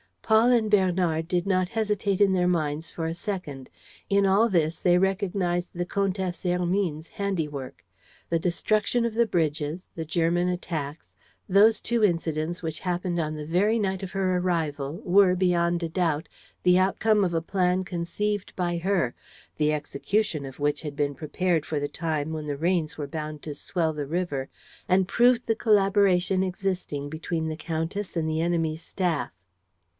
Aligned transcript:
Paul 0.23 0.51
and 0.51 0.71
Bernard 0.71 1.27
did 1.27 1.45
not 1.45 1.67
hesitate 1.69 2.21
in 2.21 2.31
their 2.31 2.47
minds 2.47 2.89
for 2.89 3.05
a 3.05 3.13
second. 3.13 3.69
In 4.09 4.25
all 4.25 4.47
this 4.49 4.79
they 4.79 4.97
recognized 4.97 5.73
the 5.75 5.85
Comtesse 5.85 6.43
Hermine's 6.43 7.07
handiwork. 7.09 7.85
The 8.29 8.39
destruction 8.39 9.05
of 9.05 9.13
the 9.13 9.27
bridges, 9.27 9.89
the 9.93 10.05
German 10.05 10.47
attacks, 10.47 11.17
those 11.49 11.81
two 11.81 12.01
incidents 12.03 12.63
which 12.63 12.79
happened 12.79 13.19
on 13.19 13.35
the 13.35 13.45
very 13.45 13.77
night 13.77 14.03
of 14.03 14.11
her 14.11 14.37
arrival 14.37 15.01
were, 15.03 15.35
beyond 15.35 15.83
a 15.83 15.89
doubt, 15.89 16.29
the 16.63 16.79
outcome 16.79 17.23
of 17.25 17.33
a 17.33 17.41
plan 17.41 17.83
conceived 17.83 18.55
by 18.55 18.77
her, 18.77 19.13
the 19.57 19.73
execution 19.73 20.45
of 20.45 20.59
which 20.61 20.81
had 20.81 20.95
been 20.95 21.13
prepared 21.13 21.63
for 21.65 21.79
the 21.79 21.89
time 21.89 22.31
when 22.31 22.47
the 22.47 22.57
rains 22.57 22.97
were 22.97 23.05
bound 23.05 23.43
to 23.43 23.53
swell 23.53 23.91
the 23.93 24.07
river 24.07 24.49
and 24.87 25.09
proved 25.09 25.45
the 25.45 25.55
collaboration 25.55 26.41
existing 26.41 27.09
between 27.09 27.49
the 27.49 27.57
countess 27.57 28.15
and 28.15 28.27
the 28.27 28.41
enemy's 28.41 28.81
staff. 28.81 29.31